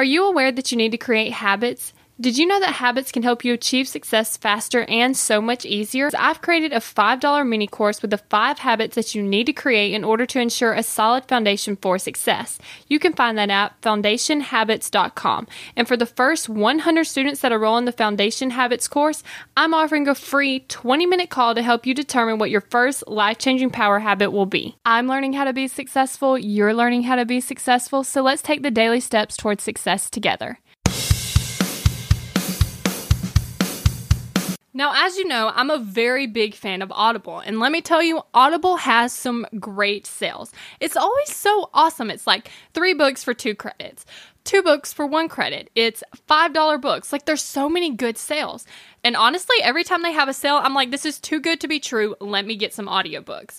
[0.00, 1.92] Are you aware that you need to create habits?
[2.20, 6.10] Did you know that habits can help you achieve success faster and so much easier?
[6.18, 9.94] I've created a $5 mini course with the five habits that you need to create
[9.94, 12.58] in order to ensure a solid foundation for success.
[12.88, 15.46] You can find that at foundationhabits.com.
[15.74, 19.22] And for the first 100 students that enroll in the Foundation Habits course,
[19.56, 23.38] I'm offering a free 20 minute call to help you determine what your first life
[23.38, 24.76] changing power habit will be.
[24.84, 28.62] I'm learning how to be successful, you're learning how to be successful, so let's take
[28.62, 30.58] the daily steps towards success together.
[34.72, 38.00] Now, as you know, I'm a very big fan of Audible, and let me tell
[38.02, 40.52] you, Audible has some great sales.
[40.78, 42.08] It's always so awesome.
[42.08, 44.06] It's like three books for two credits,
[44.44, 45.70] two books for one credit.
[45.74, 47.12] It's $5 books.
[47.12, 48.64] Like, there's so many good sales.
[49.02, 51.68] And honestly, every time they have a sale, I'm like, this is too good to
[51.68, 52.14] be true.
[52.20, 53.58] Let me get some audiobooks.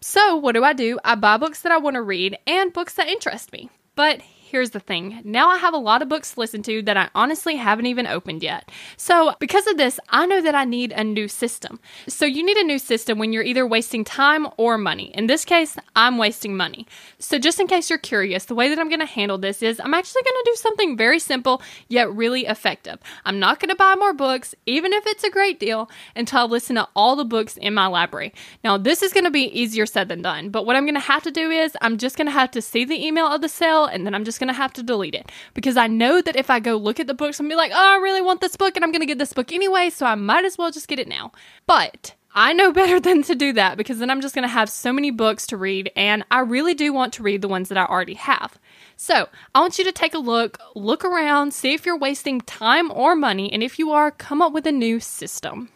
[0.00, 0.98] So, what do I do?
[1.04, 3.68] I buy books that I want to read and books that interest me.
[3.96, 4.20] But
[4.52, 7.08] here's the thing now I have a lot of books to listen to that I
[7.14, 8.70] honestly haven't even opened yet.
[8.98, 11.80] So, because of this, I know that I need a new system.
[12.06, 15.06] So, you need a new system when you're either wasting time or money.
[15.14, 16.86] In this case, I'm wasting money.
[17.18, 19.80] So, just in case you're curious, the way that I'm going to handle this is
[19.80, 22.98] I'm actually going to do something very simple yet really effective.
[23.24, 26.44] I'm not going to buy more books, even if it's a great deal, until I
[26.44, 28.34] listen to all the books in my library.
[28.62, 31.00] Now, this is going to be easier said than done, but what I'm going to
[31.00, 33.48] have to do is I'm just going to have to see the email of the
[33.48, 36.34] sale and then I'm just going to have to delete it because I know that
[36.34, 38.56] if I go look at the books and be like, oh, I really want this
[38.56, 40.88] book and I'm going to get this book anyway, so I might as well just
[40.88, 41.30] get it now.
[41.64, 44.68] But I know better than to do that because then I'm just going to have
[44.68, 47.78] so many books to read, and I really do want to read the ones that
[47.78, 48.58] I already have.
[48.96, 52.90] So, I want you to take a look, look around, see if you're wasting time
[52.90, 55.68] or money, and if you are, come up with a new system.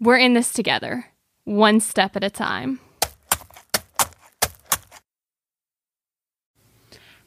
[0.00, 1.06] We're in this together,
[1.44, 2.80] one step at a time.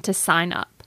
[0.00, 0.77] to sign up.